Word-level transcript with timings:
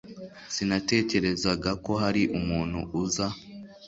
Sinatekerezaga 0.53 1.71
ko 1.85 1.91
hari 2.03 2.21
umuntu 2.39 2.79
uza 3.01 3.27